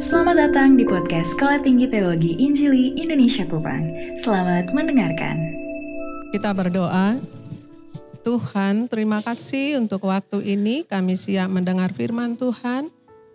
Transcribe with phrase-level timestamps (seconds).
[0.00, 3.84] Selamat datang di podcast Sekolah Tinggi Teologi Injili Indonesia Kupang.
[4.16, 5.36] Selamat mendengarkan.
[6.32, 7.20] Kita berdoa.
[8.24, 12.88] Tuhan, terima kasih untuk waktu ini kami siap mendengar firman Tuhan.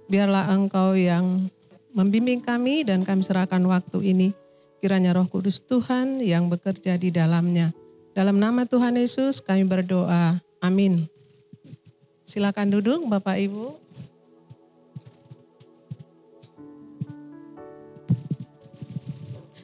[0.09, 1.53] Biarlah Engkau yang
[1.93, 4.33] membimbing kami dan kami serahkan waktu ini.
[4.81, 7.77] Kiranya Roh Kudus Tuhan yang bekerja di dalamnya.
[8.17, 10.41] Dalam nama Tuhan Yesus kami berdoa.
[10.65, 11.05] Amin.
[12.25, 13.86] Silakan duduk Bapak Ibu.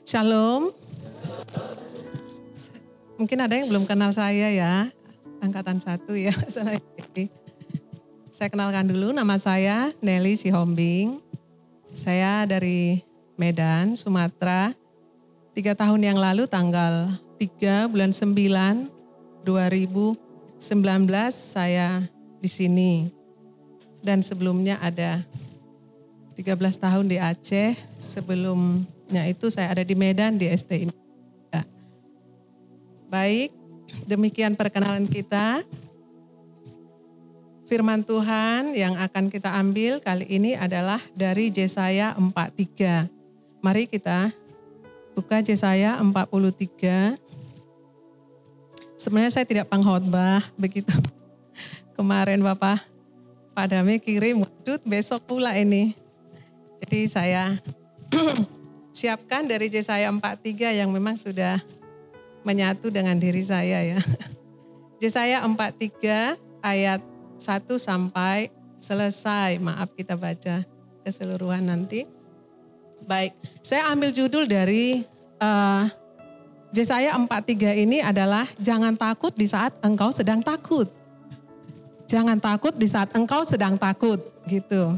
[0.03, 0.75] Shalom.
[3.16, 4.91] Mungkin ada yang belum kenal saya ya,
[5.39, 6.35] angkatan satu ya.
[8.34, 11.21] Saya kenalkan dulu nama saya Nelly Sihombing.
[11.95, 12.99] Saya dari
[13.39, 14.73] Medan, Sumatera.
[15.53, 17.07] Tiga tahun yang lalu tanggal
[17.38, 20.17] 3 bulan 9 2019
[21.29, 22.04] saya
[22.41, 22.93] di sini.
[24.01, 25.21] Dan sebelumnya ada
[26.35, 27.77] 13 tahun di Aceh,
[29.13, 30.90] sebelumnya itu saya ada di Medan di STI.
[33.13, 33.54] Baik,
[34.10, 35.62] demikian perkenalan kita.
[37.70, 43.05] Firman Tuhan yang akan kita ambil kali ini adalah dari Yesaya 43.
[43.62, 44.34] Mari kita
[45.13, 47.13] buka Yesaya 43.
[48.98, 50.90] Sebenarnya saya tidak pengkhotbah begitu.
[52.01, 52.82] Kemarin Bapak
[53.54, 55.93] Padame kirim, waduh besok pula ini.
[56.82, 57.54] Jadi saya
[58.94, 61.58] siapkan dari Yesaya 43 yang memang sudah
[62.46, 64.00] menyatu dengan diri saya ya.
[65.03, 67.02] Yesaya 43 ayat
[67.41, 69.58] 1 sampai selesai.
[69.59, 70.63] Maaf kita baca
[71.03, 72.08] keseluruhan nanti.
[73.03, 75.03] Baik, saya ambil judul dari
[75.44, 75.84] uh,
[76.72, 80.88] Yesaya 43 ini adalah jangan takut di saat engkau sedang takut.
[82.07, 84.96] Jangan takut di saat engkau sedang takut gitu.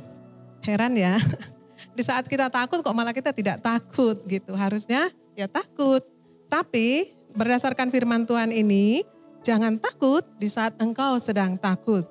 [0.62, 1.18] Heran ya.
[1.96, 4.52] Di saat kita takut kok malah kita tidak takut gitu.
[4.52, 6.04] Harusnya ya takut.
[6.52, 9.08] Tapi berdasarkan firman Tuhan ini,
[9.42, 12.03] jangan takut di saat engkau sedang takut.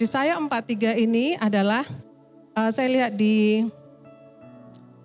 [0.00, 1.82] Yesaya 43 ini adalah
[2.56, 3.66] uh, saya lihat di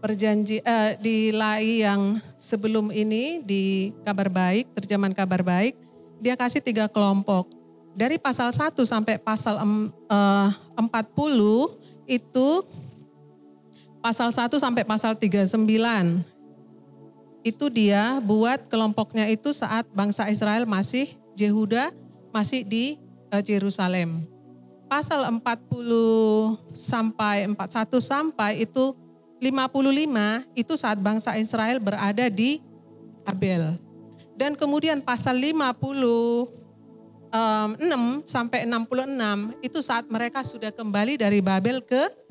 [0.03, 5.73] perjanji uh, di lai yang sebelum ini di kabar baik, terjemahan kabar baik,
[6.19, 7.49] dia kasih tiga kelompok.
[7.93, 10.87] Dari pasal 1 sampai pasal um, uh, 40
[12.09, 12.47] itu
[14.03, 15.55] pasal 1 sampai pasal 39
[17.47, 21.07] itu dia buat kelompoknya itu saat bangsa Israel masih
[21.39, 21.95] Yehuda
[22.35, 22.99] masih di
[23.33, 24.27] Yerusalem.
[24.85, 25.41] Pasal 40
[26.75, 28.93] sampai 41 sampai itu
[29.41, 32.61] 55 itu saat bangsa Israel berada di
[33.25, 33.73] Abel.
[34.37, 36.53] Dan kemudian pasal 56
[38.29, 42.22] sampai 66 itu saat mereka sudah kembali dari Babel ke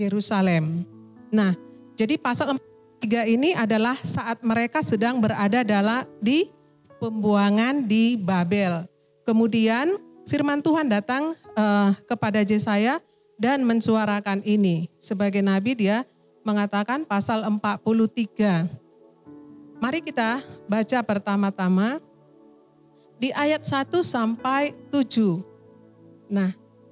[0.00, 0.86] Yerusalem.
[1.28, 1.52] Nah,
[1.98, 2.56] jadi pasal
[2.98, 6.50] Tiga ini adalah saat mereka sedang berada dalam di
[6.98, 8.90] pembuangan di Babel.
[9.22, 9.94] Kemudian
[10.26, 12.98] firman Tuhan datang uh, kepada Yesaya
[13.38, 14.90] dan mensuarakan ini.
[14.98, 16.02] Sebagai nabi dia
[16.42, 18.66] mengatakan pasal 43.
[19.78, 22.02] Mari kita baca pertama-tama
[23.14, 25.38] di ayat 1 sampai 7.
[26.34, 26.50] Nah,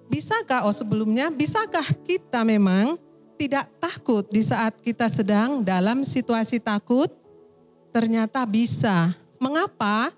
[0.09, 2.99] bisakah oh sebelumnya bisakah kita memang
[3.37, 7.13] tidak takut di saat kita sedang dalam situasi takut?
[7.93, 9.13] Ternyata bisa.
[9.37, 10.13] Mengapa?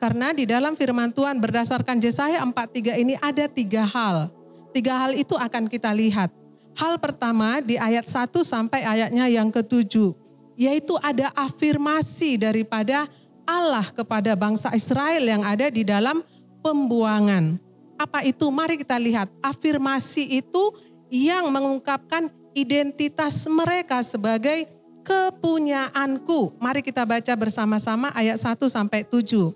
[0.00, 4.32] Karena di dalam firman Tuhan berdasarkan Yesaya 43 ini ada tiga hal.
[4.72, 6.32] Tiga hal itu akan kita lihat.
[6.72, 10.16] Hal pertama di ayat 1 sampai ayatnya yang ketujuh.
[10.56, 13.06] Yaitu ada afirmasi daripada
[13.44, 16.24] Allah kepada bangsa Israel yang ada di dalam
[16.64, 17.71] pembuangan.
[18.02, 18.50] Apa itu?
[18.50, 19.30] Mari kita lihat.
[19.38, 20.74] Afirmasi itu
[21.06, 24.66] yang mengungkapkan identitas mereka sebagai
[25.06, 26.58] kepunyaanku.
[26.58, 29.54] Mari kita baca bersama-sama ayat 1 sampai 7.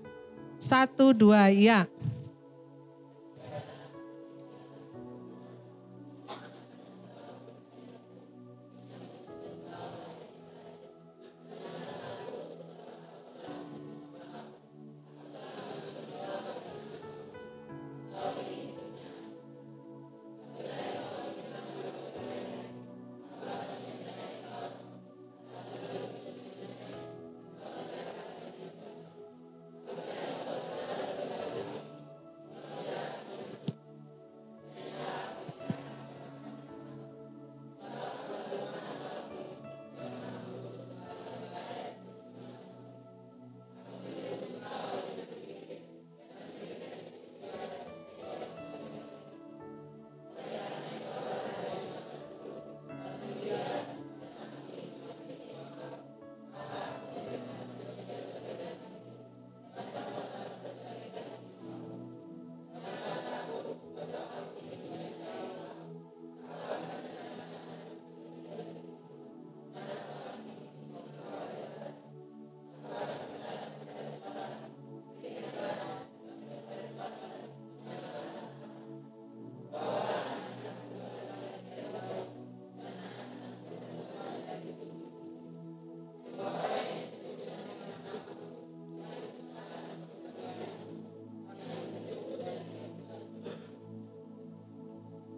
[0.63, 1.91] 1 2 ya.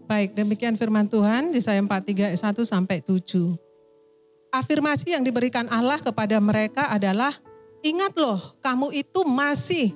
[0.08, 3.20] Baik, demikian firman Tuhan di Yesaya 43 ayat 1 sampai 7.
[4.48, 7.28] Afirmasi yang diberikan Allah kepada mereka adalah,
[7.84, 9.92] ingat loh, kamu itu masih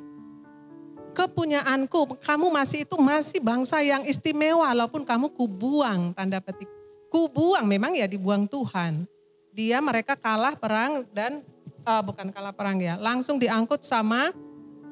[1.17, 6.69] kepunyaanku, kamu masih itu masih bangsa yang istimewa, walaupun kamu kubuang, tanda petik.
[7.09, 9.09] Kubuang memang ya dibuang Tuhan.
[9.57, 11.41] Dia mereka kalah perang dan,
[11.89, 14.29] uh, bukan kalah perang ya, langsung diangkut sama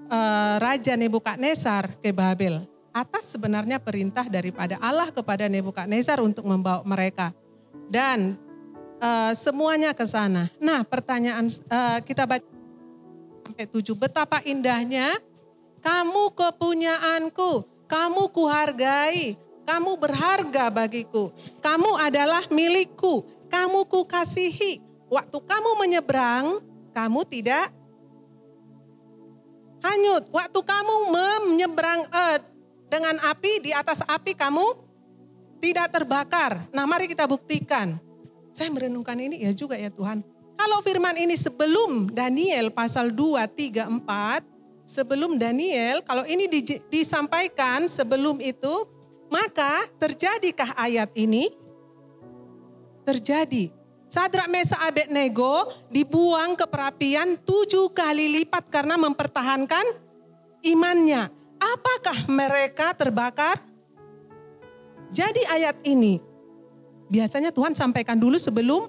[0.08, 7.30] uh, Raja Nebukadnezar ke Babel atas sebenarnya perintah daripada Allah kepada Nebukadnezar untuk membawa mereka
[7.90, 8.38] dan
[9.02, 10.50] uh, semuanya ke sana.
[10.58, 12.46] Nah, pertanyaan uh, kita baca
[13.46, 15.18] sampai tujuh betapa indahnya
[15.80, 19.34] kamu kepunyaanku, kamu kuhargai,
[19.64, 21.32] kamu berharga bagiku,
[21.64, 24.84] kamu adalah milikku, kamu kukasihi.
[25.10, 26.62] Waktu kamu menyeberang,
[26.94, 27.74] kamu tidak
[29.82, 30.22] hanyut.
[30.30, 32.38] Waktu kamu menyeberang uh,
[32.90, 34.66] dengan api di atas api kamu
[35.62, 36.58] tidak terbakar.
[36.74, 37.94] Nah mari kita buktikan.
[38.50, 40.26] Saya merenungkan ini ya juga ya Tuhan.
[40.58, 44.44] Kalau firman ini sebelum Daniel pasal 2, 3, 4.
[44.90, 48.98] Sebelum Daniel, kalau ini di, disampaikan sebelum itu.
[49.30, 51.46] Maka terjadikah ayat ini?
[53.06, 53.70] Terjadi.
[54.10, 59.86] Sadrak Mesa Abednego dibuang ke perapian tujuh kali lipat karena mempertahankan
[60.66, 61.39] imannya.
[61.60, 63.60] Apakah mereka terbakar?
[65.12, 66.22] Jadi ayat ini
[67.10, 68.88] biasanya Tuhan sampaikan dulu sebelum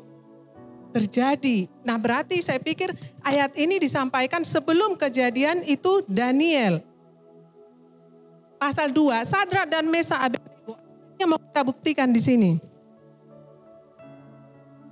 [0.93, 1.65] terjadi.
[1.81, 2.93] Nah berarti saya pikir
[3.25, 6.79] ayat ini disampaikan sebelum kejadian itu Daniel.
[8.61, 10.77] Pasal 2, Sadra dan Mesa Abednego.
[11.17, 12.51] Yang mau kita buktikan di sini.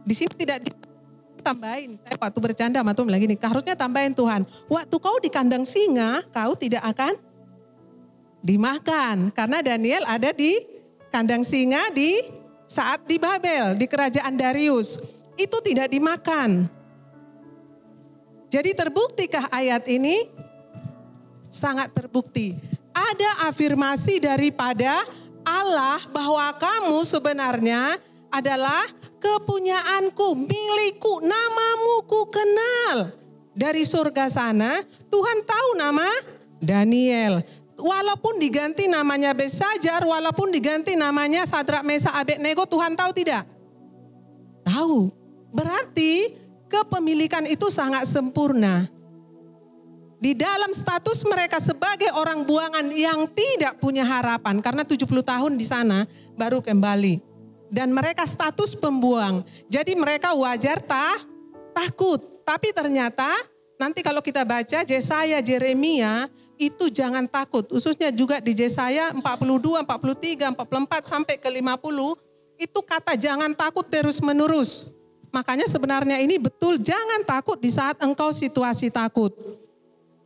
[0.02, 0.74] Di sini tidak
[1.46, 2.02] tambahin.
[2.02, 4.42] Saya waktu bercanda sama Tuhan lagi nih, harusnya tambahin Tuhan.
[4.66, 7.14] Waktu kau di kandang singa, kau tidak akan
[8.44, 9.32] dimakan.
[9.32, 10.56] Karena Daniel ada di
[11.12, 12.20] kandang singa di
[12.70, 15.18] saat di Babel, di kerajaan Darius.
[15.40, 16.68] Itu tidak dimakan.
[18.50, 20.26] Jadi terbuktikah ayat ini?
[21.50, 22.58] Sangat terbukti.
[22.94, 25.06] Ada afirmasi daripada
[25.46, 27.98] Allah bahwa kamu sebenarnya
[28.30, 28.86] adalah
[29.18, 33.14] kepunyaanku, milikku, namamu ku kenal.
[33.54, 36.08] Dari surga sana, Tuhan tahu nama
[36.62, 37.42] Daniel
[37.80, 43.48] walaupun diganti namanya Besajar, walaupun diganti namanya Sadrak Mesa Abednego, Tuhan tahu tidak?
[44.68, 45.10] Tahu.
[45.50, 46.30] Berarti
[46.70, 48.86] kepemilikan itu sangat sempurna.
[50.20, 55.64] Di dalam status mereka sebagai orang buangan yang tidak punya harapan karena 70 tahun di
[55.64, 56.04] sana
[56.36, 57.24] baru kembali.
[57.72, 59.46] Dan mereka status pembuang.
[59.72, 61.24] Jadi mereka wajar tak
[61.72, 62.20] takut.
[62.44, 63.30] Tapi ternyata
[63.80, 66.28] nanti kalau kita baca Yesaya, Jeremia
[66.60, 67.64] itu jangan takut.
[67.64, 72.20] Khususnya juga di Yesaya 42, 43, 44 sampai ke 50
[72.60, 74.92] itu kata jangan takut terus menerus.
[75.32, 79.32] Makanya sebenarnya ini betul jangan takut di saat engkau situasi takut.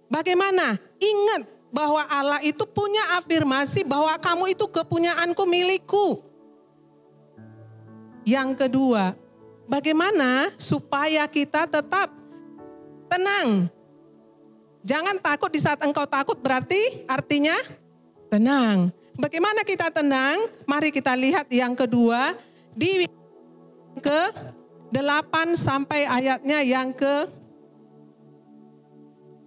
[0.09, 0.73] Bagaimana?
[0.97, 6.21] Ingat bahwa Allah itu punya afirmasi bahwa kamu itu kepunyaanku milikku.
[8.23, 9.13] Yang kedua,
[9.69, 12.09] bagaimana supaya kita tetap
[13.11, 13.67] tenang
[14.83, 17.55] Jangan takut di saat engkau takut berarti artinya
[18.27, 18.91] tenang.
[19.15, 20.35] Bagaimana kita tenang?
[20.67, 22.35] Mari kita lihat yang kedua
[22.75, 23.07] di
[24.03, 24.21] ke
[24.91, 27.43] 8 sampai ayatnya yang ke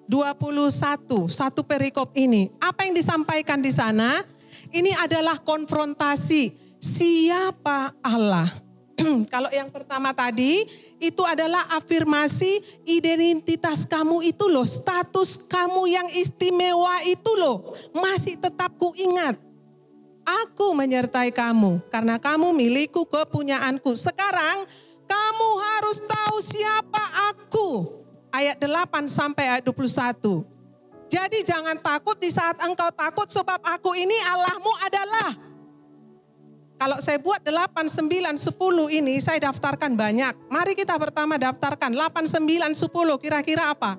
[0.08, 2.48] 21, satu perikop ini.
[2.62, 4.22] Apa yang disampaikan di sana?
[4.70, 8.65] Ini adalah konfrontasi siapa Allah.
[9.32, 10.64] Kalau yang pertama tadi
[10.96, 17.60] itu adalah afirmasi identitas kamu itu loh, status kamu yang istimewa itu loh,
[17.92, 19.36] masih tetap ku ingat.
[20.26, 23.94] Aku menyertai kamu karena kamu milikku kepunyaanku.
[23.94, 24.66] Sekarang
[25.06, 27.68] kamu harus tahu siapa aku.
[28.34, 30.42] Ayat 8 sampai ayat 21.
[31.06, 35.30] Jadi jangan takut di saat engkau takut sebab aku ini Allahmu adalah
[36.76, 40.36] kalau saya buat 8, 9, 10 ini saya daftarkan banyak.
[40.52, 43.96] Mari kita pertama daftarkan 8, 9, 10 kira-kira apa?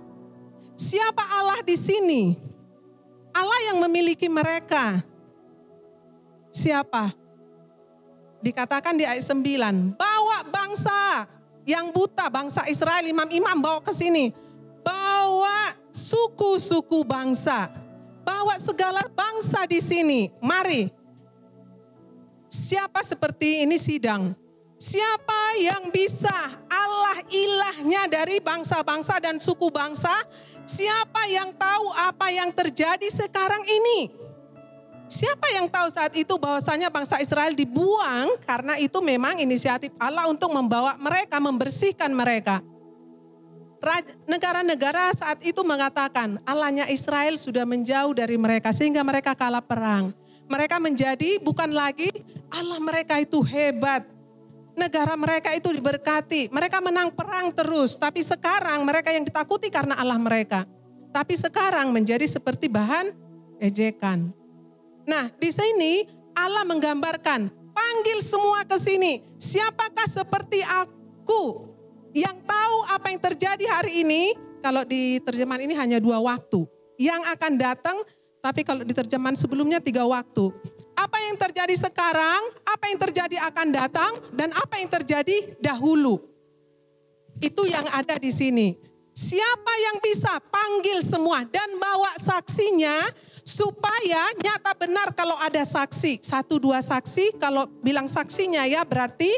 [0.77, 2.38] Siapa Allah di sini?
[3.34, 5.01] Allah yang memiliki mereka.
[6.53, 7.13] Siapa?
[8.46, 11.25] Dikatakan di ayat 9, bawa bangsa
[11.65, 14.29] yang buta, bangsa Israel, imam-imam bawa ke sini.
[14.86, 17.74] Bawa suku-suku bangsa.
[18.22, 20.29] Bawa segala bangsa di sini.
[20.38, 20.97] Mari
[22.58, 24.34] Siapa seperti ini sidang?
[24.82, 26.34] Siapa yang bisa
[26.66, 30.10] Allah ilahnya dari bangsa-bangsa dan suku bangsa?
[30.66, 34.10] Siapa yang tahu apa yang terjadi sekarang ini?
[35.06, 40.50] Siapa yang tahu saat itu bahwasanya bangsa Israel dibuang karena itu memang inisiatif Allah untuk
[40.50, 42.66] membawa mereka, membersihkan mereka.
[44.26, 50.10] Negara-negara saat itu mengatakan Allahnya Israel sudah menjauh dari mereka sehingga mereka kalah perang.
[50.48, 52.08] Mereka menjadi bukan lagi
[52.51, 54.08] Allah mereka itu hebat.
[54.77, 56.54] Negara mereka itu diberkati.
[56.54, 57.98] Mereka menang perang terus.
[57.98, 60.63] Tapi sekarang mereka yang ditakuti karena Allah mereka.
[61.12, 63.10] Tapi sekarang menjadi seperti bahan
[63.58, 64.30] ejekan.
[65.10, 66.06] Nah, di sini
[66.38, 69.25] Allah menggambarkan, panggil semua ke sini.
[69.42, 71.74] Siapakah seperti aku
[72.13, 74.38] yang tahu apa yang terjadi hari ini?
[74.62, 76.66] Kalau di terjemahan ini hanya dua waktu.
[77.01, 77.98] Yang akan datang,
[78.48, 80.48] tapi kalau di terjemahan sebelumnya tiga waktu.
[80.96, 86.24] Apa yang terjadi sekarang, apa yang terjadi akan datang, dan apa yang terjadi dahulu.
[87.44, 88.80] Itu yang ada di sini.
[89.12, 92.96] Siapa yang bisa panggil semua dan bawa saksinya
[93.44, 96.24] supaya nyata benar kalau ada saksi.
[96.24, 99.30] Satu dua saksi, kalau bilang saksinya ya berarti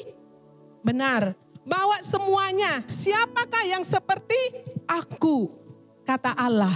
[0.85, 1.33] benar.
[1.65, 4.37] Bawa semuanya, siapakah yang seperti
[4.85, 5.49] aku?
[6.05, 6.75] Kata Allah.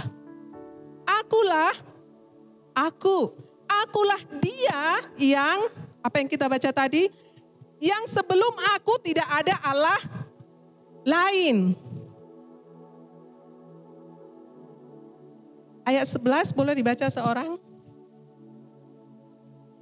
[1.04, 1.93] Akulah,
[2.74, 3.32] aku,
[3.70, 4.82] akulah dia
[5.16, 5.70] yang,
[6.02, 7.08] apa yang kita baca tadi?
[7.78, 10.00] Yang sebelum aku tidak ada Allah
[11.06, 11.78] lain.
[15.84, 17.60] Ayat 11 boleh dibaca seorang?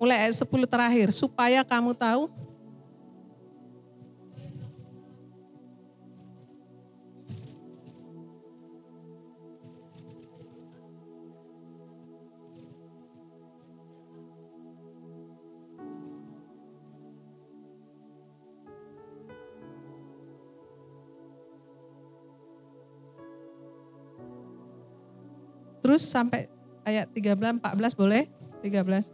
[0.02, 1.08] Mulai ayat 10 terakhir.
[1.14, 2.26] Supaya kamu tahu
[25.92, 26.49] Terus sampai
[26.88, 28.25] ayat 13, 14 boleh?
[28.64, 29.12] 13.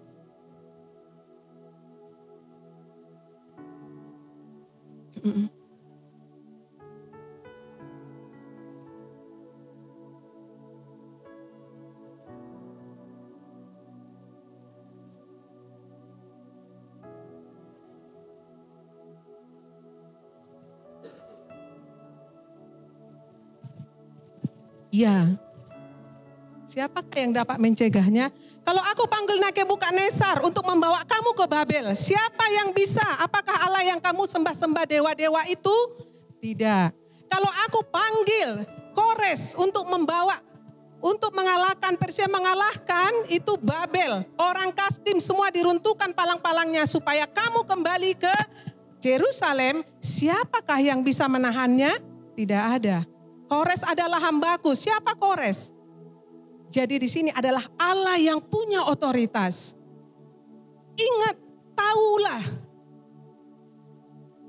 [24.94, 25.37] Ya,
[26.78, 28.30] Siapakah yang dapat mencegahnya?
[28.62, 29.42] Kalau aku panggil
[29.98, 33.02] Nesar untuk membawa kamu ke Babel, siapa yang bisa?
[33.18, 35.74] Apakah Allah yang kamu sembah-sembah dewa-dewa itu?
[36.38, 36.94] Tidak.
[37.26, 38.62] Kalau aku panggil
[38.94, 40.38] Kores untuk membawa
[41.02, 44.22] untuk mengalahkan Persia mengalahkan itu Babel.
[44.38, 48.34] Orang Kasdim semua diruntuhkan palang-palangnya supaya kamu kembali ke
[49.02, 49.82] Jerusalem.
[49.98, 51.90] Siapakah yang bisa menahannya?
[52.38, 53.02] Tidak ada.
[53.50, 54.78] Kores adalah hambaku.
[54.78, 55.77] Siapa Kores?
[56.68, 59.72] Jadi di sini adalah Allah yang punya otoritas.
[60.98, 61.36] Ingat,
[61.72, 62.42] tahulah.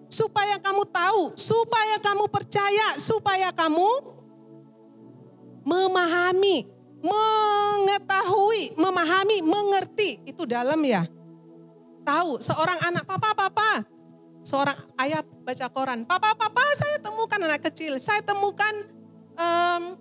[0.09, 3.87] Supaya kamu tahu, supaya kamu percaya, supaya kamu
[5.63, 6.67] memahami,
[6.99, 10.19] mengetahui, memahami, mengerti.
[10.27, 11.07] Itu dalam ya.
[12.03, 13.85] Tahu, seorang anak, papa, papa.
[14.43, 18.73] Seorang ayah baca koran, papa, papa saya temukan anak kecil, saya temukan
[19.37, 19.99] um,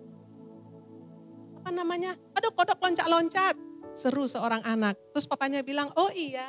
[1.68, 3.52] apa namanya, aduh kodok loncat-loncat.
[3.92, 4.96] Seru seorang anak.
[5.12, 6.48] Terus papanya bilang, oh iya.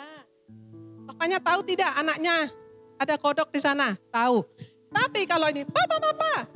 [1.11, 2.47] Papanya tahu tidak anaknya
[2.95, 3.99] ada kodok di sana?
[4.15, 4.39] Tahu.
[4.88, 6.47] Tapi kalau ini, papa, papa,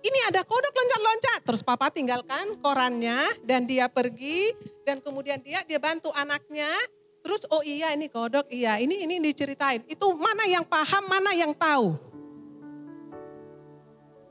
[0.00, 1.44] ini ada kodok loncat-loncat.
[1.44, 4.48] Terus papa tinggalkan korannya dan dia pergi
[4.88, 6.72] dan kemudian dia dia bantu anaknya.
[7.20, 9.84] Terus oh iya ini kodok, iya ini ini diceritain.
[9.84, 12.00] Itu mana yang paham, mana yang tahu.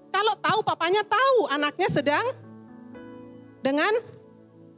[0.09, 2.48] Kalau tahu papanya tahu anaknya sedang
[3.59, 3.91] dengan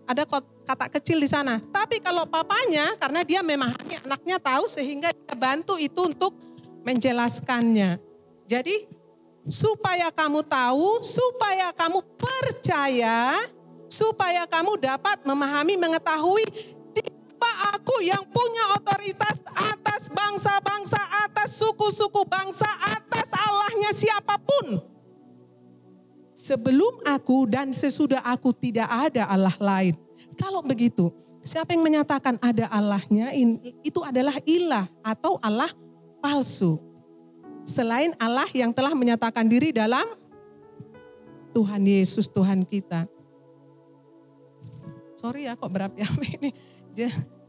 [0.09, 0.27] ada
[0.67, 1.61] kata kecil di sana.
[1.71, 6.35] Tapi kalau papanya karena dia memahami anaknya tahu sehingga dia bantu itu untuk
[6.83, 8.01] menjelaskannya.
[8.49, 8.89] Jadi
[9.47, 13.39] supaya kamu tahu, supaya kamu percaya,
[13.87, 16.45] supaya kamu dapat memahami, mengetahui
[17.41, 24.90] siapa aku yang punya otoritas atas bangsa-bangsa, atas suku-suku bangsa, atas Allahnya siapa pun.
[26.41, 29.93] Sebelum aku dan sesudah aku tidak ada Allah lain.
[30.33, 31.13] Kalau begitu,
[31.45, 33.29] siapa yang menyatakan ada Allahnya
[33.85, 35.69] itu adalah ilah atau Allah
[36.17, 36.81] palsu.
[37.61, 40.01] Selain Allah yang telah menyatakan diri dalam
[41.53, 43.05] Tuhan Yesus Tuhan kita.
[45.21, 46.51] Sorry ya kok berapi-api ini.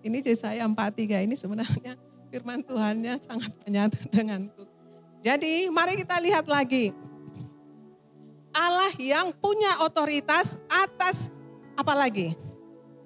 [0.05, 1.97] Ini Yesaya 43 ini sebenarnya
[2.29, 4.69] firman Tuhannya sangat menyatu denganku.
[5.25, 6.93] Jadi mari kita lihat lagi
[8.53, 11.33] Allah yang punya otoritas atas
[11.77, 12.37] apa lagi?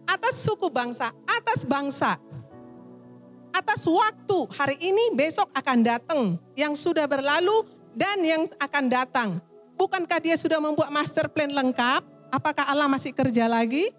[0.07, 2.15] atas suku bangsa, atas bangsa,
[3.51, 6.21] atas waktu hari ini besok akan datang
[6.55, 9.31] yang sudah berlalu dan yang akan datang.
[9.77, 12.01] Bukankah dia sudah membuat master plan lengkap?
[12.33, 13.93] Apakah Allah masih kerja lagi?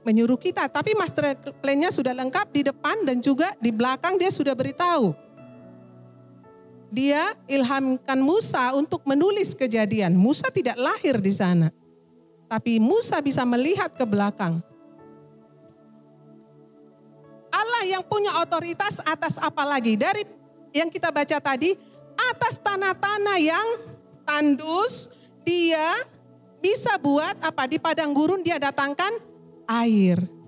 [0.00, 4.56] Menyuruh kita, tapi master plan-nya sudah lengkap di depan dan juga di belakang dia sudah
[4.56, 5.12] beritahu.
[6.90, 10.18] Dia ilhamkan Musa untuk menulis kejadian.
[10.18, 11.70] Musa tidak lahir di sana.
[12.50, 14.58] Tapi Musa bisa melihat ke belakang.
[17.54, 19.94] Allah yang punya otoritas atas apa lagi?
[19.94, 20.26] Dari
[20.74, 21.78] yang kita baca tadi,
[22.34, 23.68] atas tanah-tanah yang
[24.26, 25.14] tandus,
[25.46, 25.94] dia
[26.58, 27.70] bisa buat apa?
[27.70, 29.14] Di padang gurun dia datangkan
[29.70, 30.39] air.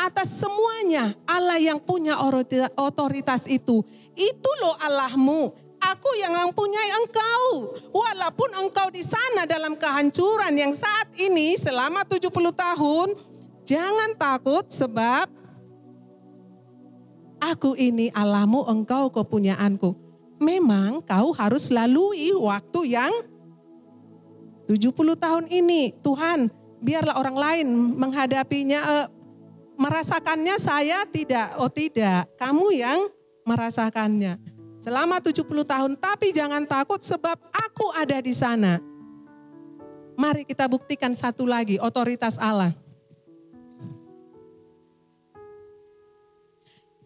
[0.00, 2.16] Atas semuanya Allah yang punya
[2.76, 3.84] otoritas itu.
[4.16, 5.52] Itu loh Allahmu.
[5.80, 7.76] Aku yang mempunyai engkau.
[7.92, 13.08] Walaupun engkau di sana dalam kehancuran yang saat ini selama 70 tahun.
[13.68, 15.28] Jangan takut sebab
[17.38, 23.12] aku ini Allahmu engkau kepunyaanku memang kau harus lalui waktu yang
[24.64, 25.92] 70 tahun ini.
[26.00, 26.48] Tuhan,
[26.80, 27.66] biarlah orang lain
[28.00, 29.06] menghadapinya, uh,
[29.80, 31.56] merasakannya saya tidak.
[31.56, 33.00] Oh tidak, kamu yang
[33.48, 34.36] merasakannya.
[34.80, 38.76] Selama 70 tahun, tapi jangan takut sebab aku ada di sana.
[40.20, 42.76] Mari kita buktikan satu lagi, otoritas Allah.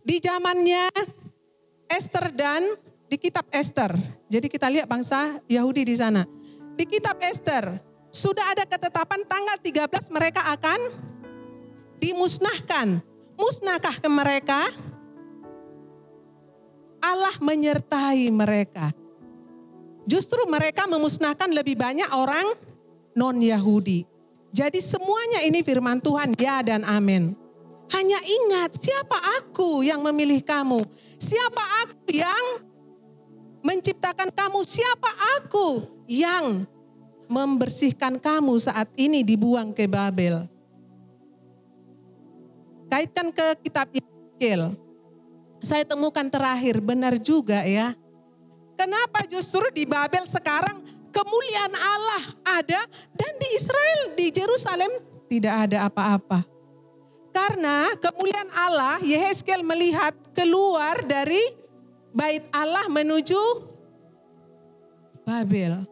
[0.05, 0.91] Di zamannya
[1.89, 2.63] Esther dan
[3.07, 3.95] di kitab Esther.
[4.27, 6.27] Jadi kita lihat bangsa Yahudi di sana.
[6.75, 7.71] Di kitab Esther
[8.11, 10.79] sudah ada ketetapan tanggal 13 mereka akan
[11.99, 13.03] dimusnahkan.
[13.35, 14.71] Musnahkah ke mereka?
[17.05, 18.95] Allah menyertai mereka.
[20.09, 22.45] Justru mereka memusnahkan lebih banyak orang
[23.17, 24.05] non-Yahudi.
[24.55, 27.35] Jadi semuanya ini firman Tuhan, ya dan amin.
[27.93, 30.87] Hanya ingat siapa aku yang memilih kamu.
[31.19, 32.45] Siapa aku yang
[33.65, 34.61] menciptakan kamu.
[34.63, 35.69] Siapa aku
[36.07, 36.65] yang
[37.27, 40.54] membersihkan kamu saat ini dibuang ke Babel?
[42.95, 44.71] Kaitkan ke kitab Yeskiel.
[45.59, 47.91] Saya temukan terakhir, benar juga ya.
[48.79, 50.79] Kenapa justru di Babel sekarang
[51.11, 52.23] kemuliaan Allah
[52.55, 52.87] ada
[53.19, 54.87] dan di Israel, di Jerusalem
[55.27, 56.47] tidak ada apa-apa.
[57.35, 61.43] Karena kemuliaan Allah, Yehezkel melihat keluar dari
[62.15, 63.43] bait Allah menuju
[65.27, 65.83] Babel.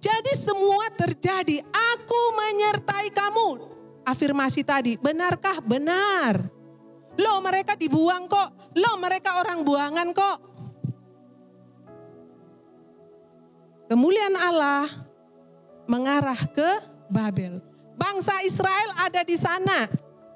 [0.00, 3.72] Jadi semua terjadi, aku menyertai kamu.
[4.02, 5.62] Afirmasi tadi, benarkah?
[5.62, 6.42] Benar.
[7.18, 10.38] Loh mereka dibuang kok, loh mereka orang buangan kok.
[13.92, 14.88] Kemuliaan Allah
[15.84, 16.70] mengarah ke
[17.12, 17.60] Babel.
[17.92, 19.84] Bangsa Israel ada di sana.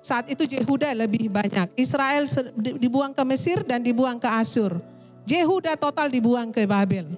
[0.04, 1.72] Saat itu Jehuda lebih banyak.
[1.80, 2.28] Israel
[2.60, 4.76] dibuang ke Mesir dan dibuang ke Asyur.
[5.26, 7.16] Jehuda total dibuang ke Babel.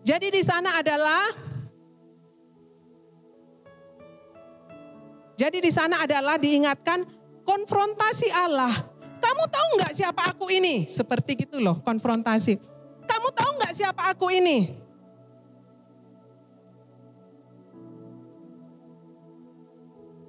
[0.00, 1.49] Jadi di sana adalah
[5.40, 7.00] Jadi di sana adalah diingatkan
[7.48, 8.68] konfrontasi Allah.
[9.24, 10.84] Kamu tahu nggak siapa aku ini?
[10.84, 12.60] Seperti gitu loh konfrontasi.
[13.08, 14.68] Kamu tahu nggak siapa aku ini?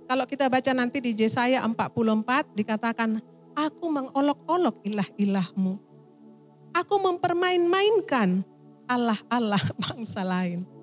[0.07, 3.19] Kalau kita baca nanti di Yesaya 44 dikatakan,
[3.55, 5.75] aku mengolok-olok ilah-ilahmu.
[6.71, 8.43] Aku mempermain-mainkan
[8.87, 10.80] Allah-Allah bangsa lain.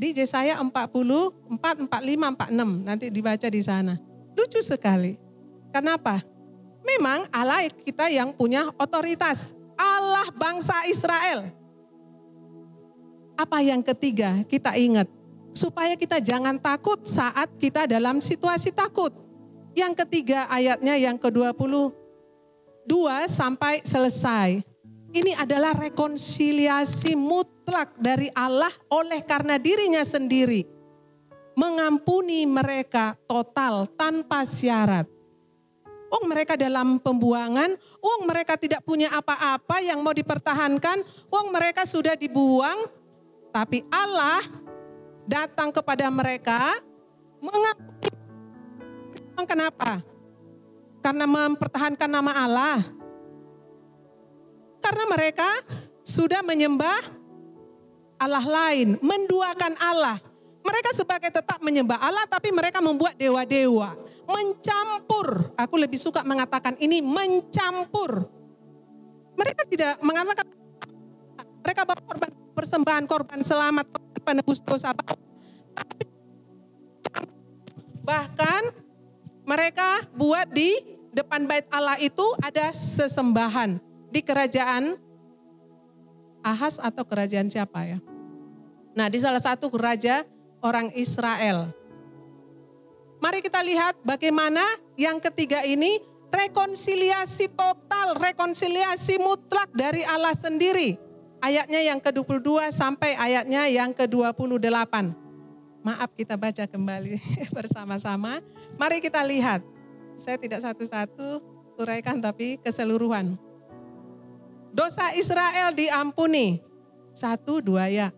[0.00, 4.00] Di Yesaya 40, 4, 45, 46 nanti dibaca di sana.
[4.32, 5.20] Lucu sekali.
[5.68, 6.24] Kenapa?
[6.80, 9.52] Memang Allah kita yang punya otoritas.
[9.76, 11.52] Allah bangsa Israel.
[13.36, 15.20] Apa yang ketiga kita ingat?
[15.50, 19.10] supaya kita jangan takut saat kita dalam situasi takut.
[19.74, 21.94] Yang ketiga ayatnya yang ke-22
[23.30, 24.62] sampai selesai.
[25.10, 30.62] Ini adalah rekonsiliasi mutlak dari Allah oleh karena dirinya sendiri.
[31.58, 35.10] Mengampuni mereka total tanpa syarat.
[36.10, 42.18] Oh mereka dalam pembuangan, oh mereka tidak punya apa-apa yang mau dipertahankan, oh mereka sudah
[42.18, 42.82] dibuang,
[43.54, 44.42] tapi Allah
[45.26, 46.74] datang kepada mereka
[47.38, 48.10] mengampuni.
[49.46, 50.02] Kenapa?
[51.02, 52.99] Karena mempertahankan nama Allah.
[54.80, 55.48] Karena mereka
[56.02, 56.98] sudah menyembah
[58.20, 60.20] Allah lain, menduakan Allah.
[60.60, 63.96] Mereka sebagai tetap menyembah Allah tapi mereka membuat dewa-dewa.
[64.28, 68.28] Mencampur, aku lebih suka mengatakan ini mencampur.
[69.40, 70.46] Mereka tidak mengatakan
[71.64, 73.88] mereka bawa korban persembahan korban selamat
[74.20, 74.92] penebus dosa
[78.04, 78.62] Bahkan
[79.48, 80.76] mereka buat di
[81.10, 84.98] depan bait Allah itu ada sesembahan di kerajaan
[86.40, 87.98] Ahas atau kerajaan siapa ya?
[88.96, 90.24] Nah, di salah satu raja
[90.64, 91.68] orang Israel.
[93.20, 94.64] Mari kita lihat bagaimana
[94.96, 96.00] yang ketiga ini
[96.32, 100.96] rekonsiliasi total, rekonsiliasi mutlak dari Allah sendiri.
[101.44, 104.94] Ayatnya yang ke-22 sampai ayatnya yang ke-28.
[105.80, 107.20] Maaf kita baca kembali
[107.56, 108.40] bersama-sama.
[108.80, 109.60] Mari kita lihat.
[110.16, 111.40] Saya tidak satu-satu
[111.80, 113.36] uraikan tapi keseluruhan.
[114.70, 116.62] Dosa Israel diampuni.
[117.10, 118.14] Satu, dua ya.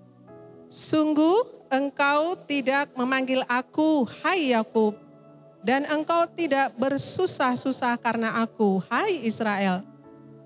[0.68, 4.96] Sungguh engkau tidak memanggil aku, hai Yakub,
[5.64, 9.80] dan engkau tidak bersusah-susah karena aku, hai Israel.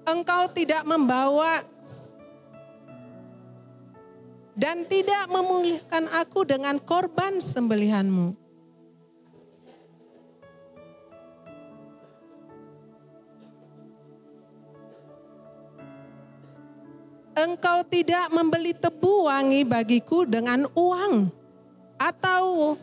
[0.07, 1.66] Engkau tidak membawa
[4.55, 8.45] dan tidak memulihkan aku dengan korban sembelihanmu.
[17.37, 21.29] Engkau tidak membeli tebu wangi bagiku dengan uang
[22.01, 22.75] atau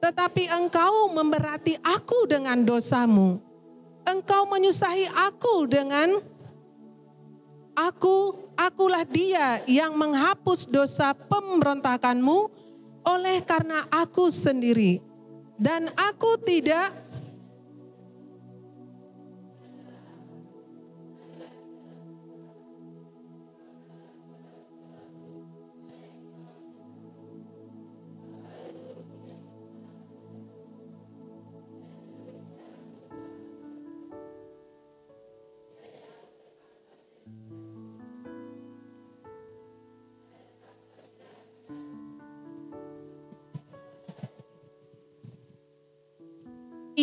[0.00, 3.36] tetapi engkau memberati aku dengan dosamu.
[4.08, 6.08] Engkau menyusahi aku dengan
[7.78, 12.50] Aku, akulah dia yang menghapus dosa pemberontakanmu
[13.06, 14.98] oleh karena aku sendiri.
[15.54, 16.90] Dan aku tidak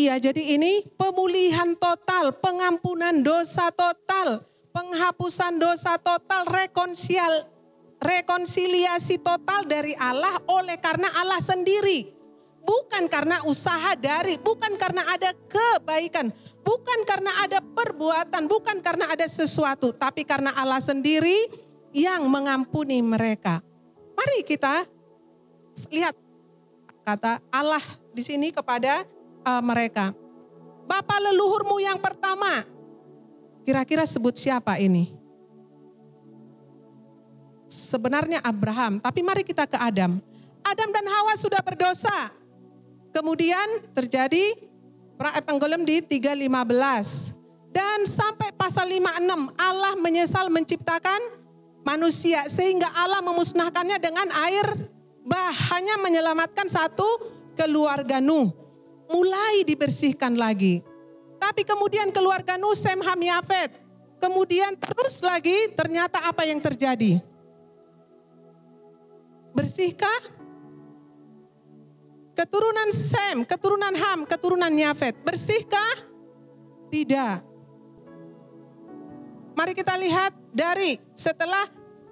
[0.05, 4.37] Iya, jadi ini pemulihan total, pengampunan dosa total,
[4.69, 7.49] penghapusan dosa total, rekonsial,
[7.97, 12.13] rekonsiliasi total dari Allah oleh karena Allah sendiri.
[12.61, 16.29] Bukan karena usaha dari, bukan karena ada kebaikan,
[16.61, 21.49] bukan karena ada perbuatan, bukan karena ada sesuatu, tapi karena Allah sendiri
[21.97, 23.57] yang mengampuni mereka.
[24.13, 24.85] Mari kita
[25.89, 26.13] lihat
[27.01, 27.81] kata Allah
[28.13, 29.14] di sini kepada
[29.45, 30.11] uh, mereka.
[30.85, 32.65] Bapak leluhurmu yang pertama,
[33.65, 35.13] kira-kira sebut siapa ini?
[37.65, 40.21] Sebenarnya Abraham, tapi mari kita ke Adam.
[40.65, 42.33] Adam dan Hawa sudah berdosa.
[43.13, 44.53] Kemudian terjadi
[45.17, 47.73] perang penggolem di 315.
[47.73, 51.19] Dan sampai pasal 56 Allah menyesal menciptakan
[51.83, 54.67] manusia sehingga Allah memusnahkannya dengan air
[55.25, 55.51] bah
[56.05, 57.05] menyelamatkan satu
[57.57, 58.64] keluarga Nuh
[59.09, 60.81] mulai dibersihkan lagi.
[61.37, 63.71] Tapi kemudian keluarga Nusem Ham Yafet.
[64.17, 67.21] Kemudian terus lagi ternyata apa yang terjadi?
[69.53, 70.33] Bersihkah?
[72.35, 75.15] Keturunan Sem, keturunan Ham, keturunan Yafet.
[75.23, 75.93] Bersihkah?
[76.91, 77.55] Tidak.
[79.55, 81.63] Mari kita lihat dari setelah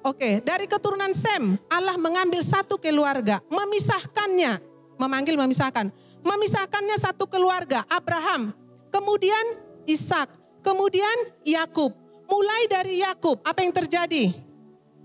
[0.07, 4.63] oke, okay, dari keturunan Sem Allah mengambil satu keluarga, memisahkannya,
[4.95, 5.91] memanggil memisahkan
[6.23, 8.55] memisahkannya satu keluarga, Abraham,
[8.89, 9.45] kemudian
[9.83, 10.31] Ishak,
[10.63, 11.91] kemudian Yakub.
[12.23, 14.31] Mulai dari Yakub, apa yang terjadi?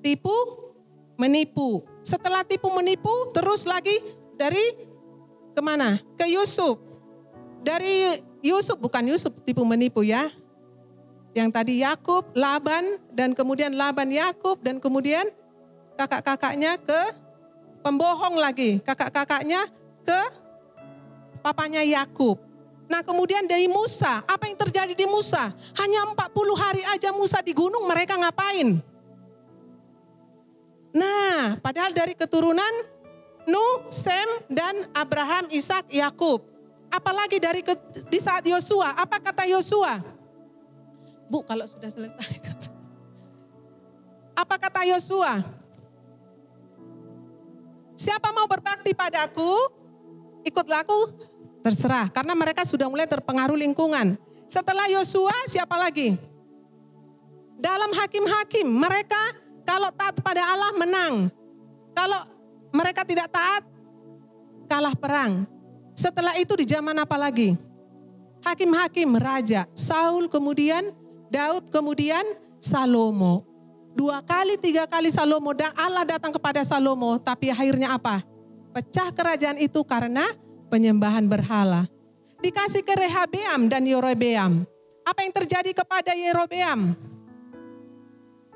[0.00, 0.32] Tipu,
[1.18, 1.82] menipu.
[2.00, 3.92] Setelah tipu menipu, terus lagi
[4.38, 4.62] dari
[5.52, 5.98] ke mana?
[6.14, 6.78] Ke Yusuf.
[7.66, 10.30] Dari Yusuf, bukan Yusuf tipu menipu ya.
[11.34, 15.26] Yang tadi Yakub, Laban, dan kemudian Laban Yakub, dan kemudian
[15.98, 17.00] kakak-kakaknya ke
[17.82, 18.78] pembohong lagi.
[18.80, 19.66] Kakak-kakaknya
[20.06, 20.20] ke
[21.38, 22.36] papanya Yakub.
[22.88, 25.52] Nah kemudian dari Musa, apa yang terjadi di Musa?
[25.76, 28.80] Hanya 40 hari aja Musa di gunung mereka ngapain?
[30.96, 32.98] Nah padahal dari keturunan
[33.48, 36.44] Nuh, Sem, dan Abraham, Ishak, Yakub.
[36.92, 37.72] Apalagi dari ke,
[38.12, 39.96] di saat Yosua, apa kata Yosua?
[41.32, 42.44] Bu kalau sudah selesai.
[44.38, 45.40] Apa kata Yosua?
[47.98, 49.50] Siapa mau berbakti padaku,
[50.46, 51.27] ikutlah aku
[51.68, 54.16] Terserah, karena mereka sudah mulai terpengaruh lingkungan.
[54.48, 56.16] Setelah Yosua, siapa lagi?
[57.60, 59.20] Dalam hakim-hakim, mereka
[59.68, 61.28] kalau taat pada Allah menang.
[61.92, 62.24] Kalau
[62.72, 63.68] mereka tidak taat,
[64.64, 65.44] kalah perang.
[65.92, 67.52] Setelah itu di zaman apa lagi?
[68.48, 69.68] Hakim-hakim, raja.
[69.76, 70.88] Saul kemudian,
[71.28, 72.24] Daud kemudian,
[72.56, 73.44] Salomo.
[73.92, 77.20] Dua kali, tiga kali Salomo dan Allah datang kepada Salomo.
[77.20, 78.24] Tapi akhirnya apa?
[78.72, 80.24] Pecah kerajaan itu karena
[80.68, 81.88] penyembahan berhala.
[82.38, 84.62] Dikasih ke Rehabeam dan Yerobeam.
[85.02, 86.94] Apa yang terjadi kepada Yerobeam?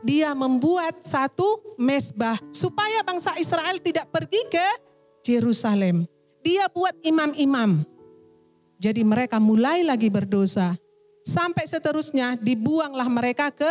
[0.02, 4.66] Dia membuat satu mesbah supaya bangsa Israel tidak pergi ke
[5.26, 6.04] Yerusalem.
[6.42, 7.86] Dia buat imam-imam.
[8.82, 10.74] Jadi mereka mulai lagi berdosa.
[11.22, 13.70] Sampai seterusnya dibuanglah mereka ke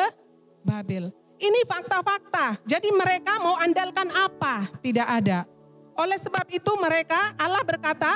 [0.63, 1.11] Babel.
[1.35, 2.63] Ini fakta-fakta.
[2.63, 4.71] Jadi mereka mau andalkan apa?
[4.79, 5.43] Tidak ada.
[6.01, 8.09] Oleh sebab itu mereka Allah berkata,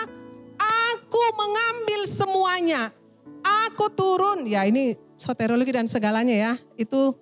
[0.57, 2.89] "Aku mengambil semuanya.
[3.69, 6.53] Aku turun." Ya, ini soterologi dan segalanya ya.
[6.81, 7.13] Itu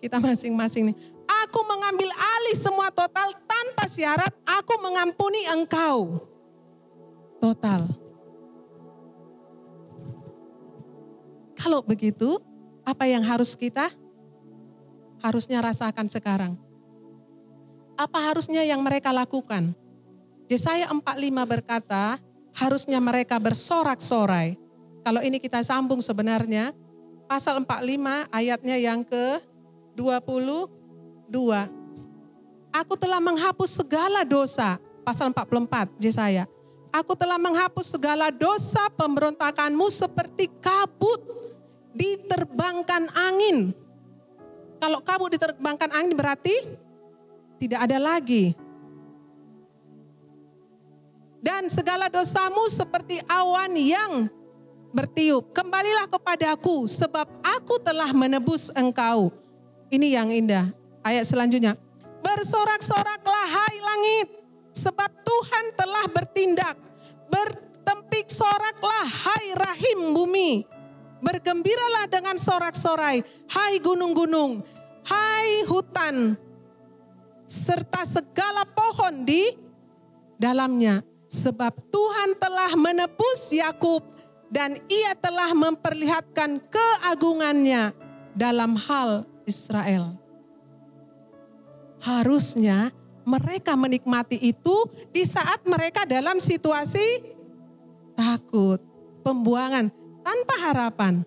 [0.00, 0.96] kita masing-masing nih.
[1.44, 6.24] Aku mengambil alih semua total tanpa syarat, aku mengampuni engkau.
[7.36, 7.84] Total.
[11.60, 12.40] Kalau begitu,
[12.88, 13.92] apa yang harus kita
[15.20, 16.56] harusnya rasakan sekarang?
[17.98, 19.74] Apa harusnya yang mereka lakukan?
[20.46, 21.02] Yesaya 45
[21.46, 22.18] berkata,
[22.54, 24.54] harusnya mereka bersorak-sorai.
[25.02, 26.74] Kalau ini kita sambung sebenarnya,
[27.26, 29.42] pasal 45 ayatnya yang ke
[29.98, 30.70] 22.
[32.74, 36.46] Aku telah menghapus segala dosa, pasal 44 Yesaya.
[36.94, 41.18] Aku telah menghapus segala dosa pemberontakanmu seperti kabut
[41.92, 43.74] diterbangkan angin
[44.76, 46.52] kalau kabut diterbangkan angin berarti
[47.56, 48.52] tidak ada lagi.
[51.40, 54.12] Dan segala dosamu seperti awan yang
[54.90, 55.52] bertiup.
[55.52, 59.30] Kembalilah kepadaku sebab aku telah menebus engkau.
[59.92, 60.66] Ini yang indah.
[61.06, 61.78] Ayat selanjutnya.
[62.24, 64.28] Bersorak-soraklah hai langit
[64.74, 66.76] sebab Tuhan telah bertindak.
[67.30, 70.76] Bertempik soraklah hai rahim bumi
[71.16, 74.60] Bergembiralah dengan sorak-sorai, hai gunung-gunung,
[75.08, 76.36] hai hutan,
[77.48, 79.42] serta segala pohon di
[80.36, 81.00] dalamnya.
[81.26, 84.02] Sebab Tuhan telah menebus Yakub
[84.46, 87.90] dan ia telah memperlihatkan keagungannya
[88.36, 90.14] dalam hal Israel.
[91.98, 92.94] Harusnya
[93.26, 94.76] mereka menikmati itu
[95.10, 97.34] di saat mereka dalam situasi
[98.14, 98.78] takut,
[99.26, 99.90] pembuangan
[100.22, 101.26] tanpa harapan.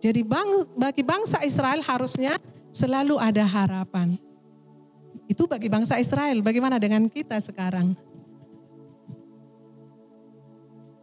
[0.00, 2.36] Jadi bang, bagi bangsa Israel harusnya
[2.72, 4.16] selalu ada harapan.
[5.28, 6.40] Itu bagi bangsa Israel.
[6.44, 7.96] Bagaimana dengan kita sekarang?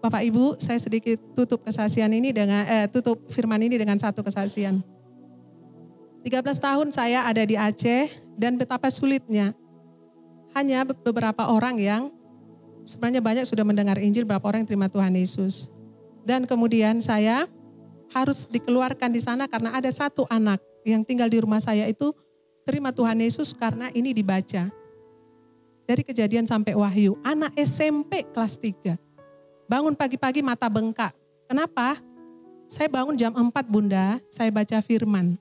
[0.02, 4.82] Bapak Ibu, saya sedikit tutup kesaksian ini dengan eh, tutup firman ini dengan satu kesaksian.
[6.26, 9.54] 13 tahun saya ada di Aceh dan betapa sulitnya.
[10.58, 12.10] Hanya beberapa orang yang
[12.82, 15.70] sebenarnya banyak sudah mendengar Injil, beberapa orang yang terima Tuhan Yesus.
[16.26, 17.46] Dan kemudian saya
[18.10, 22.10] harus dikeluarkan di sana karena ada satu anak yang tinggal di rumah saya itu
[22.66, 24.66] terima Tuhan Yesus karena ini dibaca.
[25.86, 29.11] Dari kejadian sampai wahyu, anak SMP kelas 3.
[29.71, 31.15] Bangun pagi-pagi mata bengkak.
[31.47, 31.95] Kenapa?
[32.67, 35.39] Saya bangun jam 4 bunda, saya baca firman.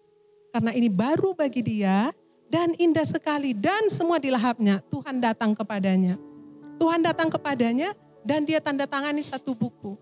[0.54, 2.14] Karena ini baru bagi dia
[2.46, 4.86] dan indah sekali dan semua dilahapnya.
[4.86, 6.14] Tuhan datang kepadanya.
[6.78, 7.90] Tuhan datang kepadanya
[8.22, 9.98] dan dia tanda tangani satu buku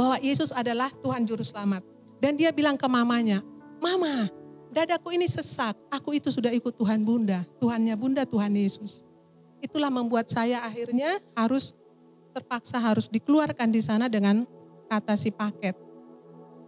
[0.00, 1.84] bahwa Yesus adalah Tuhan Juru Selamat.
[2.16, 3.44] Dan dia bilang ke mamanya,
[3.76, 4.32] Mama,
[4.72, 9.04] dadaku ini sesak, aku itu sudah ikut Tuhan Bunda, Tuhannya Bunda Tuhan Yesus.
[9.60, 11.76] Itulah membuat saya akhirnya harus
[12.36, 14.44] terpaksa harus dikeluarkan di sana dengan
[14.92, 15.72] kata si paket.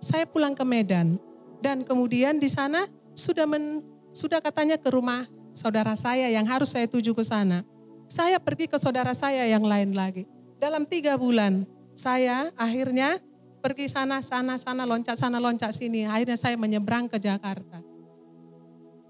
[0.00, 1.20] Saya pulang ke Medan
[1.61, 3.85] dan kemudian di sana sudah men,
[4.16, 7.61] sudah katanya ke rumah saudara saya yang harus saya tuju ke sana.
[8.09, 10.24] Saya pergi ke saudara saya yang lain lagi.
[10.57, 13.20] Dalam tiga bulan saya akhirnya
[13.61, 16.09] pergi sana, sana, sana, loncat sana, loncat sini.
[16.09, 17.85] Akhirnya saya menyeberang ke Jakarta.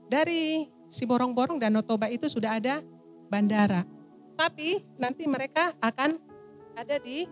[0.08, 2.80] Dari si borong-borong dan Notoba itu sudah ada
[3.28, 3.84] bandara.
[4.34, 6.27] Tapi nanti mereka akan
[6.78, 7.26] ada di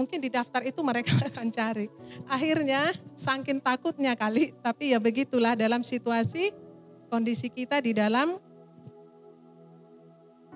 [0.00, 1.92] mungkin di daftar itu mereka akan cari.
[2.24, 6.56] Akhirnya saking takutnya kali, tapi ya begitulah dalam situasi
[7.12, 8.40] kondisi kita di dalam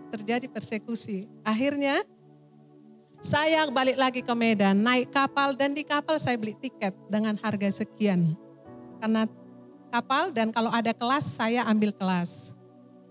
[0.08, 1.28] terjadi persekusi.
[1.44, 2.00] Akhirnya
[3.20, 7.84] saya balik lagi ke Medan, naik kapal dan di kapal saya beli tiket dengan harga
[7.84, 8.32] sekian.
[8.96, 9.28] Karena
[9.92, 12.56] kapal dan kalau ada kelas saya ambil kelas.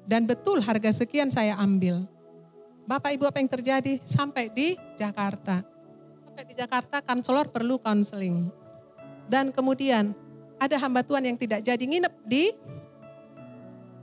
[0.10, 2.10] Dan betul harga sekian saya ambil.
[2.90, 4.02] Bapak Ibu apa yang terjadi?
[4.02, 5.62] Sampai di Jakarta.
[6.26, 8.50] Sampai di Jakarta kanselor perlu konseling.
[9.30, 10.18] Dan kemudian
[10.58, 12.50] ada hamba Tuhan yang tidak jadi nginep di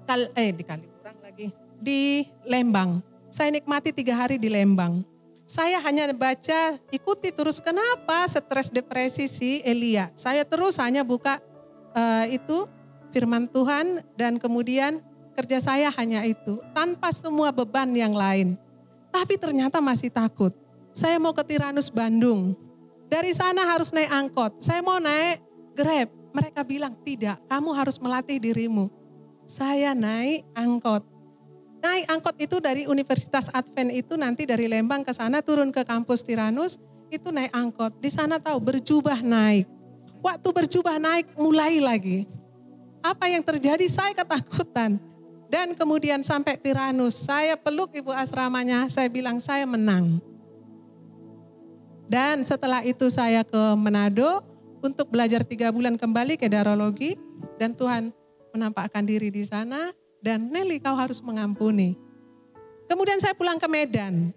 [0.06, 1.50] Kal eh di Kaliurang lagi
[1.82, 3.02] di Lembang.
[3.26, 5.02] Saya nikmati tiga hari di Lembang
[5.46, 10.10] saya hanya baca, ikuti terus kenapa stres depresi si Elia.
[10.18, 11.38] Saya terus hanya buka
[11.94, 12.66] uh, itu
[13.14, 14.98] firman Tuhan dan kemudian
[15.38, 16.58] kerja saya hanya itu.
[16.74, 18.58] Tanpa semua beban yang lain.
[19.10, 20.52] Tapi ternyata masih takut.
[20.96, 22.56] Saya mau ke Tiranus Bandung.
[23.06, 24.58] Dari sana harus naik angkot.
[24.58, 25.40] Saya mau naik
[25.76, 26.08] Grab.
[26.36, 28.92] Mereka bilang tidak, kamu harus melatih dirimu.
[29.48, 31.00] Saya naik angkot.
[31.80, 36.20] Naik angkot itu dari Universitas Advent itu nanti dari Lembang ke sana turun ke kampus
[36.26, 36.76] Tiranus
[37.08, 37.96] itu naik angkot.
[38.02, 39.64] Di sana tahu berjubah naik.
[40.20, 42.26] Waktu berjubah naik mulai lagi.
[43.00, 44.98] Apa yang terjadi saya ketakutan.
[45.56, 50.20] Dan kemudian sampai Tiranus, saya peluk ibu asramanya, saya bilang saya menang.
[52.04, 54.44] Dan setelah itu saya ke Manado,
[54.84, 57.16] untuk belajar tiga bulan kembali ke darologi
[57.56, 58.12] dan Tuhan
[58.52, 61.96] menampakkan diri di sana dan Nelly kau harus mengampuni.
[62.84, 64.36] Kemudian saya pulang ke Medan.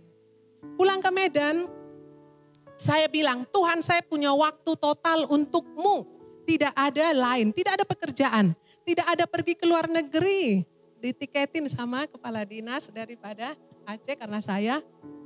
[0.80, 1.68] Pulang ke Medan,
[2.80, 6.08] saya bilang, Tuhan saya punya waktu total untukmu.
[6.48, 8.56] Tidak ada lain, tidak ada pekerjaan,
[8.88, 10.79] tidak ada pergi ke luar negeri.
[11.00, 13.56] Ditiketin sama kepala dinas daripada
[13.88, 14.84] Aceh karena saya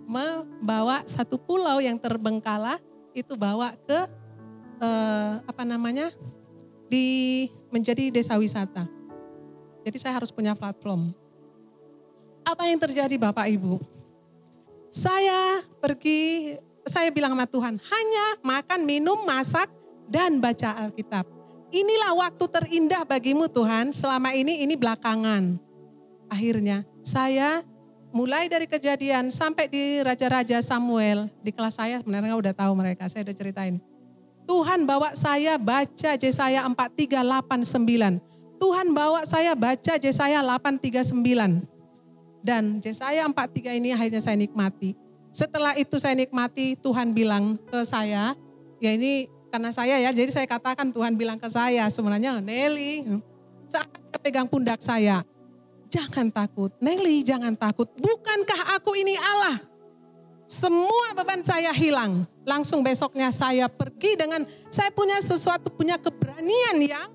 [0.07, 2.79] membawa satu pulau yang terbengkalai
[3.13, 3.99] itu bawa ke
[4.81, 6.13] eh, apa namanya
[6.89, 8.85] di menjadi desa wisata.
[9.83, 11.11] Jadi saya harus punya platform.
[12.43, 13.79] Apa yang terjadi Bapak Ibu?
[14.93, 16.53] Saya pergi,
[16.85, 19.67] saya bilang sama Tuhan, hanya makan, minum, masak,
[20.05, 21.42] dan baca Alkitab.
[21.73, 25.57] Inilah waktu terindah bagimu Tuhan, selama ini ini belakangan.
[26.29, 27.65] Akhirnya saya
[28.13, 33.25] mulai dari kejadian sampai di Raja-Raja Samuel, di kelas saya sebenarnya udah tahu mereka, saya
[33.25, 33.81] udah ceritain
[34.43, 38.59] Tuhan bawa saya baca Yesaya 4389.
[38.59, 41.63] Tuhan bawa saya baca Yesaya 839.
[42.43, 44.99] Dan Yesaya 43 ini akhirnya saya nikmati.
[45.33, 48.35] Setelah itu saya nikmati, Tuhan bilang ke saya,
[48.83, 53.05] ya ini karena saya ya, jadi saya katakan Tuhan bilang ke saya, sebenarnya Nelly,
[53.69, 53.85] dia
[54.17, 55.21] pegang pundak saya,
[55.93, 59.61] jangan takut, Nelly jangan takut, bukankah aku ini Allah?
[60.49, 62.25] Semua beban saya hilang.
[62.49, 64.41] Langsung besoknya saya pergi dengan
[64.73, 67.09] saya punya sesuatu, punya keberanian yang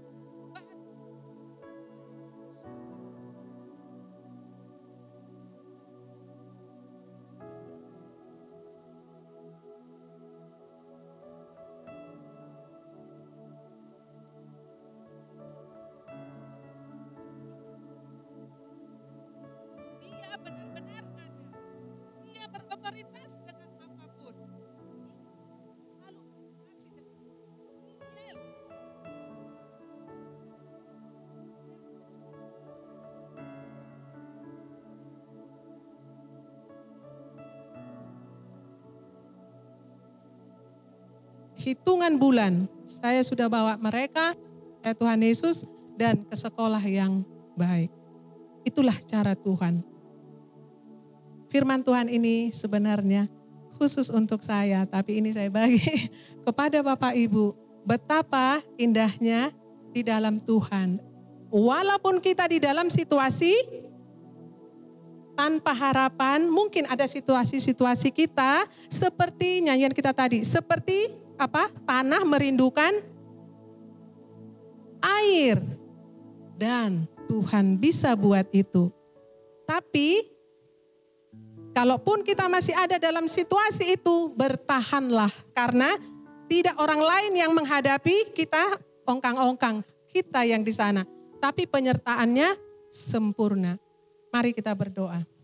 [41.58, 44.32] hitungan bulan saya sudah bawa mereka
[44.80, 45.66] ya Tuhan Yesus
[45.98, 47.26] dan ke sekolah yang
[47.58, 47.90] baik.
[48.62, 49.82] Itulah cara Tuhan.
[51.50, 53.26] Firman Tuhan ini sebenarnya
[53.74, 55.80] khusus untuk saya, tapi ini saya bagi
[56.46, 57.56] kepada Bapak Ibu.
[57.82, 59.50] Betapa indahnya
[59.90, 61.00] di dalam Tuhan.
[61.48, 63.56] Walaupun kita di dalam situasi
[65.32, 71.70] tanpa harapan, mungkin ada situasi-situasi kita seperti nyanyian kita tadi, seperti apa?
[71.86, 72.92] Tanah merindukan
[75.00, 75.56] air.
[76.58, 78.90] Dan Tuhan bisa buat itu.
[79.62, 80.26] Tapi
[81.70, 85.94] kalaupun kita masih ada dalam situasi itu, bertahanlah karena
[86.50, 91.06] tidak orang lain yang menghadapi kita ongkang-ongkang, kita yang di sana.
[91.38, 92.58] Tapi penyertaannya
[92.90, 93.78] sempurna.
[94.34, 95.37] Mari kita berdoa.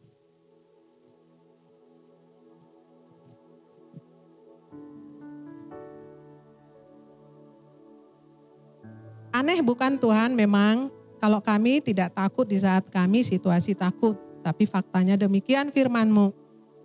[9.35, 14.15] Aneh bukan Tuhan memang kalau kami tidak takut di saat kami situasi takut.
[14.47, 16.31] Tapi faktanya demikian firmanmu.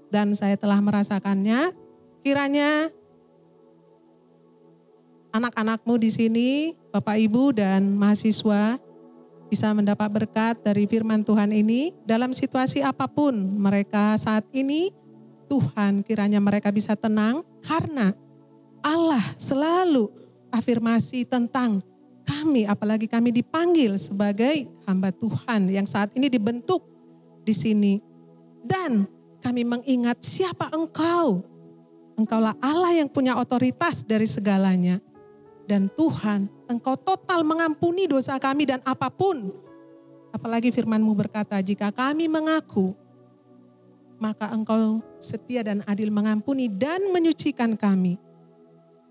[0.10, 1.70] Dan saya telah merasakannya.
[2.26, 2.89] Kiranya
[5.30, 6.50] anak-anakmu di sini,
[6.89, 8.82] Bapak Ibu dan mahasiswa
[9.50, 14.93] bisa mendapat berkat dari firman Tuhan ini dalam situasi apa pun mereka saat ini
[15.50, 18.14] Tuhan kiranya mereka bisa tenang karena
[18.86, 20.06] Allah selalu
[20.54, 21.82] afirmasi tentang
[22.30, 26.86] kami, apalagi kami dipanggil sebagai hamba Tuhan yang saat ini dibentuk
[27.42, 27.98] di sini.
[28.62, 29.10] Dan
[29.42, 31.42] kami mengingat siapa engkau.
[32.14, 35.02] Engkaulah Allah yang punya otoritas dari segalanya.
[35.66, 39.50] Dan Tuhan, engkau total mengampuni dosa kami dan apa pun.
[40.30, 42.94] Apalagi firmanmu berkata, jika kami mengaku,
[44.22, 48.20] maka engkau setia dan adil mengampuni dan menyucikan kami.